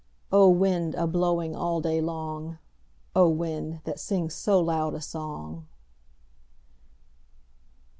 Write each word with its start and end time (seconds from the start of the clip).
O 0.31 0.49
wind, 0.49 0.95
a 0.95 1.05
blowing 1.05 1.55
all 1.55 1.79
day 1.79 2.01
long, 2.01 2.57
O 3.15 3.29
wind, 3.29 3.81
that 3.83 3.99
sings 3.99 4.33
so 4.33 4.59
loud 4.59 4.95
a 4.95 4.99
song! 4.99 5.67